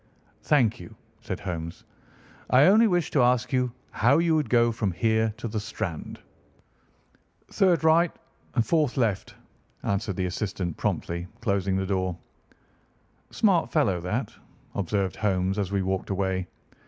"Thank 0.41 0.79
you," 0.79 0.95
said 1.21 1.39
Holmes, 1.41 1.83
"I 2.49 2.63
only 2.65 2.87
wished 2.87 3.13
to 3.13 3.21
ask 3.21 3.53
you 3.53 3.71
how 3.91 4.17
you 4.17 4.33
would 4.35 4.49
go 4.49 4.71
from 4.71 4.91
here 4.93 5.31
to 5.37 5.47
the 5.47 5.59
Strand." 5.59 6.19
"Third 7.51 7.83
right, 7.83 8.11
fourth 8.63 8.97
left," 8.97 9.35
answered 9.83 10.15
the 10.15 10.25
assistant 10.25 10.75
promptly, 10.75 11.27
closing 11.39 11.75
the 11.75 11.85
door. 11.85 12.17
"Smart 13.29 13.71
fellow, 13.71 14.01
that," 14.01 14.33
observed 14.73 15.17
Holmes 15.17 15.59
as 15.59 15.71
we 15.71 15.83
walked 15.83 16.09
away. 16.09 16.47